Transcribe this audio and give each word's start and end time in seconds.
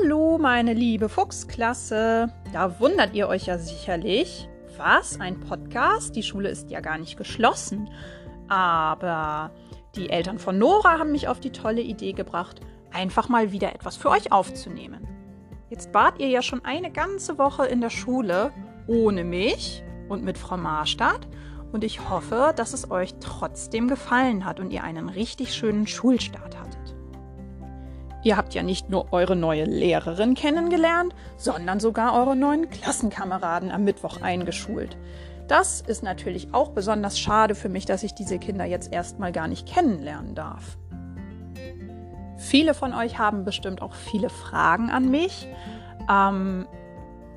Hallo, 0.00 0.38
meine 0.38 0.74
liebe 0.74 1.08
Fuchsklasse. 1.08 2.32
Da 2.52 2.78
wundert 2.78 3.14
ihr 3.14 3.28
euch 3.28 3.46
ja 3.46 3.58
sicherlich. 3.58 4.48
Was? 4.76 5.18
Ein 5.18 5.40
Podcast? 5.40 6.14
Die 6.14 6.22
Schule 6.22 6.50
ist 6.50 6.70
ja 6.70 6.80
gar 6.80 6.98
nicht 6.98 7.16
geschlossen. 7.16 7.90
Aber 8.48 9.50
die 9.96 10.10
Eltern 10.10 10.38
von 10.38 10.58
Nora 10.58 10.98
haben 10.98 11.12
mich 11.12 11.26
auf 11.26 11.40
die 11.40 11.50
tolle 11.50 11.80
Idee 11.80 12.12
gebracht, 12.12 12.60
einfach 12.92 13.28
mal 13.28 13.50
wieder 13.50 13.74
etwas 13.74 13.96
für 13.96 14.10
euch 14.10 14.30
aufzunehmen. 14.30 15.06
Jetzt 15.70 15.92
wart 15.94 16.20
ihr 16.20 16.28
ja 16.28 16.42
schon 16.42 16.64
eine 16.64 16.92
ganze 16.92 17.38
Woche 17.38 17.66
in 17.66 17.80
der 17.80 17.90
Schule 17.90 18.52
ohne 18.86 19.24
mich 19.24 19.82
und 20.08 20.22
mit 20.22 20.38
Frau 20.38 20.56
Marstadt. 20.56 21.26
Und 21.72 21.82
ich 21.82 22.08
hoffe, 22.08 22.52
dass 22.56 22.72
es 22.72 22.90
euch 22.90 23.14
trotzdem 23.20 23.88
gefallen 23.88 24.44
hat 24.44 24.60
und 24.60 24.70
ihr 24.70 24.84
einen 24.84 25.08
richtig 25.08 25.54
schönen 25.54 25.86
Schulstart 25.86 26.44
hattet. 26.44 26.57
Ihr 28.22 28.36
habt 28.36 28.54
ja 28.54 28.62
nicht 28.62 28.90
nur 28.90 29.12
eure 29.12 29.36
neue 29.36 29.64
Lehrerin 29.64 30.34
kennengelernt, 30.34 31.14
sondern 31.36 31.78
sogar 31.78 32.14
eure 32.14 32.34
neuen 32.34 32.68
Klassenkameraden 32.68 33.70
am 33.70 33.84
Mittwoch 33.84 34.20
eingeschult. 34.20 34.96
Das 35.46 35.80
ist 35.80 36.02
natürlich 36.02 36.52
auch 36.52 36.70
besonders 36.70 37.18
schade 37.18 37.54
für 37.54 37.68
mich, 37.68 37.86
dass 37.86 38.02
ich 38.02 38.14
diese 38.14 38.38
Kinder 38.38 38.64
jetzt 38.64 38.92
erstmal 38.92 39.32
gar 39.32 39.48
nicht 39.48 39.66
kennenlernen 39.66 40.34
darf. 40.34 40.76
Viele 42.36 42.74
von 42.74 42.92
euch 42.92 43.18
haben 43.18 43.44
bestimmt 43.44 43.82
auch 43.82 43.94
viele 43.94 44.30
Fragen 44.30 44.90
an 44.90 45.10
mich. 45.10 45.48
Ähm, 46.10 46.66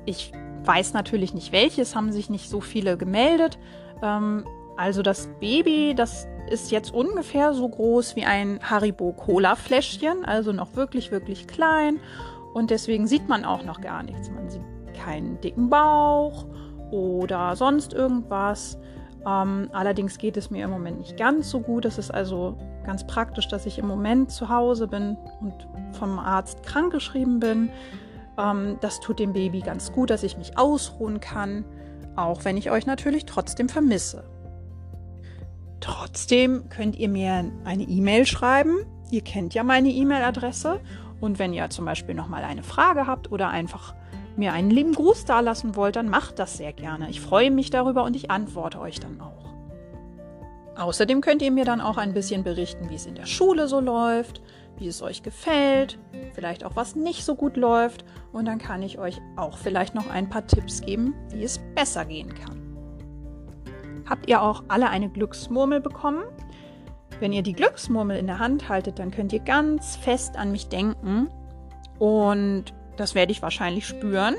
ich 0.04 0.32
weiß 0.64 0.94
natürlich 0.94 1.32
nicht 1.32 1.52
welches, 1.52 1.96
haben 1.96 2.12
sich 2.12 2.28
nicht 2.28 2.48
so 2.48 2.60
viele 2.60 2.96
gemeldet. 2.96 3.58
Ähm, 4.02 4.44
also 4.82 5.00
das 5.00 5.28
Baby, 5.38 5.94
das 5.96 6.26
ist 6.50 6.72
jetzt 6.72 6.92
ungefähr 6.92 7.54
so 7.54 7.68
groß 7.68 8.16
wie 8.16 8.24
ein 8.24 8.58
Haribo 8.68 9.12
Cola 9.12 9.54
Fläschchen, 9.54 10.24
also 10.24 10.50
noch 10.50 10.74
wirklich, 10.74 11.12
wirklich 11.12 11.46
klein. 11.46 12.00
Und 12.52 12.70
deswegen 12.70 13.06
sieht 13.06 13.28
man 13.28 13.44
auch 13.44 13.62
noch 13.62 13.80
gar 13.80 14.02
nichts. 14.02 14.28
Man 14.32 14.50
sieht 14.50 14.64
keinen 14.92 15.40
dicken 15.40 15.70
Bauch 15.70 16.46
oder 16.90 17.54
sonst 17.54 17.92
irgendwas. 17.92 18.76
Ähm, 19.24 19.70
allerdings 19.72 20.18
geht 20.18 20.36
es 20.36 20.50
mir 20.50 20.64
im 20.64 20.70
Moment 20.72 20.98
nicht 20.98 21.16
ganz 21.16 21.48
so 21.48 21.60
gut. 21.60 21.84
Es 21.84 21.96
ist 21.96 22.10
also 22.10 22.58
ganz 22.84 23.06
praktisch, 23.06 23.46
dass 23.46 23.66
ich 23.66 23.78
im 23.78 23.86
Moment 23.86 24.32
zu 24.32 24.48
Hause 24.48 24.88
bin 24.88 25.16
und 25.40 25.54
vom 25.92 26.18
Arzt 26.18 26.64
krankgeschrieben 26.64 27.38
bin. 27.38 27.70
Ähm, 28.36 28.78
das 28.80 28.98
tut 28.98 29.20
dem 29.20 29.32
Baby 29.32 29.60
ganz 29.60 29.92
gut, 29.92 30.10
dass 30.10 30.24
ich 30.24 30.36
mich 30.38 30.58
ausruhen 30.58 31.20
kann, 31.20 31.64
auch 32.16 32.44
wenn 32.44 32.56
ich 32.56 32.72
euch 32.72 32.84
natürlich 32.84 33.26
trotzdem 33.26 33.68
vermisse. 33.68 34.24
Trotzdem 35.82 36.68
könnt 36.68 36.96
ihr 36.96 37.08
mir 37.08 37.44
eine 37.64 37.82
E-Mail 37.82 38.24
schreiben. 38.24 38.86
Ihr 39.10 39.20
kennt 39.20 39.52
ja 39.52 39.64
meine 39.64 39.90
E-Mail-Adresse. 39.90 40.80
Und 41.20 41.40
wenn 41.40 41.52
ihr 41.52 41.68
zum 41.70 41.84
Beispiel 41.84 42.14
noch 42.14 42.28
mal 42.28 42.44
eine 42.44 42.62
Frage 42.62 43.08
habt 43.08 43.32
oder 43.32 43.48
einfach 43.48 43.94
mir 44.36 44.52
einen 44.52 44.70
lieben 44.70 44.94
Gruß 44.94 45.24
dalassen 45.24 45.74
wollt, 45.74 45.96
dann 45.96 46.08
macht 46.08 46.38
das 46.38 46.56
sehr 46.56 46.72
gerne. 46.72 47.10
Ich 47.10 47.20
freue 47.20 47.50
mich 47.50 47.70
darüber 47.70 48.04
und 48.04 48.14
ich 48.14 48.30
antworte 48.30 48.80
euch 48.80 49.00
dann 49.00 49.20
auch. 49.20 49.52
Außerdem 50.76 51.20
könnt 51.20 51.42
ihr 51.42 51.50
mir 51.50 51.64
dann 51.64 51.80
auch 51.80 51.98
ein 51.98 52.14
bisschen 52.14 52.44
berichten, 52.44 52.88
wie 52.88 52.94
es 52.94 53.06
in 53.06 53.16
der 53.16 53.26
Schule 53.26 53.66
so 53.66 53.80
läuft, 53.80 54.40
wie 54.78 54.86
es 54.86 55.02
euch 55.02 55.22
gefällt, 55.22 55.98
vielleicht 56.32 56.64
auch 56.64 56.76
was 56.76 56.94
nicht 56.94 57.24
so 57.24 57.34
gut 57.34 57.56
läuft 57.56 58.04
und 58.32 58.46
dann 58.46 58.58
kann 58.58 58.82
ich 58.82 58.98
euch 58.98 59.20
auch 59.36 59.58
vielleicht 59.58 59.94
noch 59.94 60.08
ein 60.08 60.30
paar 60.30 60.46
Tipps 60.46 60.80
geben, 60.80 61.14
wie 61.30 61.44
es 61.44 61.60
besser 61.74 62.06
gehen 62.06 62.34
kann 62.34 62.61
habt 64.08 64.28
ihr 64.28 64.42
auch 64.42 64.64
alle 64.68 64.90
eine 64.90 65.08
Glücksmurmel 65.08 65.80
bekommen. 65.80 66.22
Wenn 67.20 67.32
ihr 67.32 67.42
die 67.42 67.52
Glücksmurmel 67.52 68.16
in 68.16 68.26
der 68.26 68.38
Hand 68.38 68.68
haltet, 68.68 68.98
dann 68.98 69.10
könnt 69.10 69.32
ihr 69.32 69.40
ganz 69.40 69.96
fest 69.96 70.36
an 70.36 70.52
mich 70.52 70.68
denken 70.68 71.28
und 71.98 72.74
das 72.96 73.14
werde 73.14 73.32
ich 73.32 73.42
wahrscheinlich 73.42 73.86
spüren. 73.86 74.34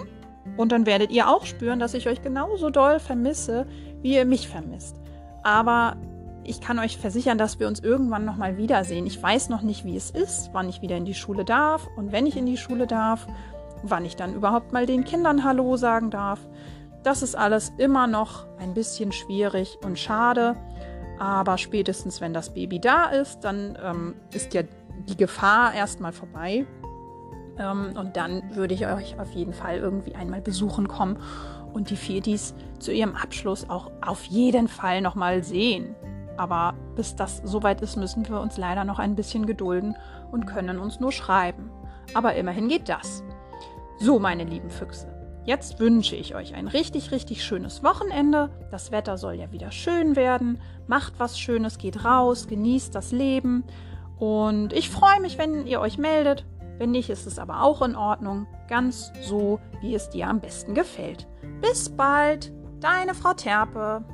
Und 0.58 0.72
dann 0.72 0.86
werdet 0.86 1.12
ihr 1.12 1.30
auch 1.30 1.46
spüren, 1.46 1.80
dass 1.80 1.94
ich 1.94 2.08
euch 2.08 2.22
genauso 2.22 2.70
doll 2.70 3.00
vermisse, 3.00 3.66
wie 4.02 4.16
ihr 4.16 4.26
mich 4.26 4.50
vermisst. 4.50 4.98
Aber 5.44 5.96
ich 6.44 6.60
kann 6.60 6.80
euch 6.80 6.98
versichern, 6.98 7.38
dass 7.38 7.60
wir 7.60 7.68
uns 7.68 7.80
irgendwann 7.80 8.26
nochmal 8.26 8.58
wiedersehen. 8.58 9.06
Ich 9.06 9.22
weiß 9.22 9.50
noch 9.50 9.62
nicht, 9.62 9.86
wie 9.86 9.96
es 9.96 10.12
ist, 10.12 10.50
wann 10.52 10.68
ich 10.68 10.82
wieder 10.82 10.98
in 10.98 11.06
die 11.06 11.14
Schule 11.14 11.46
darf 11.46 11.88
und 11.96 12.12
wenn 12.12 12.26
ich 12.26 12.36
in 12.36 12.46
die 12.46 12.58
Schule 12.58 12.88
darf, 12.88 13.28
wann 13.82 14.06
ich 14.06 14.16
dann 14.16 14.34
überhaupt 14.34 14.74
mal 14.74 14.86
den 14.86 15.04
Kindern 15.04 15.44
Hallo 15.44 15.78
sagen 15.78 16.10
darf. 16.10 16.40
Das 17.04 17.22
ist 17.22 17.36
alles 17.36 17.74
immer 17.78 18.08
noch 18.08 18.46
ein 18.60 18.74
bisschen 18.74 19.12
schwierig 19.12 19.78
und 19.84 20.00
schade. 20.00 20.56
Aber 21.20 21.58
spätestens, 21.58 22.22
wenn 22.22 22.34
das 22.34 22.54
Baby 22.54 22.80
da 22.80 23.06
ist, 23.06 23.42
dann 23.42 23.78
ähm, 23.84 24.16
ist 24.34 24.54
ja 24.54 24.64
die 25.08 25.18
Gefahr 25.18 25.74
erstmal 25.74 26.14
vorbei. 26.14 26.66
Ähm, 27.58 27.94
und 27.98 28.16
dann 28.16 28.56
würde 28.56 28.74
ich 28.74 28.88
euch 28.88 29.20
auf 29.20 29.32
jeden 29.32 29.54
Fall 29.54 29.78
irgendwie 29.78 30.16
einmal 30.16 30.42
besuchen 30.42 30.88
kommen 30.88 31.18
und 31.74 31.90
die 31.90 31.96
Viertis 31.96 32.56
zu 32.80 32.92
ihrem 32.92 33.16
Abschluss 33.16 33.70
auch 33.70 33.92
auf 34.02 34.24
jeden 34.26 34.68
Fall 34.68 35.02
nochmal 35.02 35.44
sehen. 35.44 35.96
Aber 36.38 36.74
bis 36.96 37.16
das 37.16 37.42
soweit 37.44 37.82
ist, 37.82 37.96
müssen 37.96 38.28
wir 38.28 38.40
uns 38.40 38.58
leider 38.58 38.86
noch 38.86 38.98
ein 38.98 39.16
bisschen 39.16 39.46
gedulden 39.46 39.96
und 40.32 40.46
können 40.48 40.80
uns 40.80 41.00
nur 41.00 41.12
schreiben. 41.12 41.70
Aber 42.14 42.36
immerhin 42.36 42.70
geht 42.70 42.90
das. 42.90 43.24
So, 44.00 44.20
meine 44.20 44.44
lieben 44.44 44.70
Füchse. 44.70 45.23
Jetzt 45.46 45.80
wünsche 45.80 46.16
ich 46.16 46.36
euch 46.36 46.56
ein 46.56 46.68
richtig, 46.68 47.12
richtig 47.12 47.44
schönes 47.44 47.84
Wochenende. 47.84 48.50
Das 48.72 48.92
Wetter 48.92 49.18
soll 49.18 49.34
ja 49.34 49.52
wieder 49.52 49.72
schön 49.72 50.16
werden. 50.16 50.62
Macht 50.88 51.16
was 51.18 51.38
Schönes, 51.38 51.78
geht 51.78 52.06
raus, 52.06 52.48
genießt 52.48 52.96
das 52.96 53.12
Leben. 53.12 53.66
Und 54.18 54.72
ich 54.72 54.90
freue 54.90 55.20
mich, 55.20 55.38
wenn 55.38 55.68
ihr 55.68 55.82
euch 55.82 55.98
meldet. 55.98 56.46
Wenn 56.78 56.92
nicht, 56.92 57.10
ist 57.10 57.28
es 57.28 57.40
aber 57.40 57.62
auch 57.62 57.82
in 57.82 57.96
Ordnung. 57.96 58.48
Ganz 58.70 59.12
so, 59.22 59.60
wie 59.82 59.96
es 59.96 60.10
dir 60.10 60.30
am 60.30 60.40
besten 60.40 60.74
gefällt. 60.76 61.28
Bis 61.62 61.90
bald, 61.90 62.54
deine 62.80 63.14
Frau 63.14 63.34
Terpe. 63.34 64.06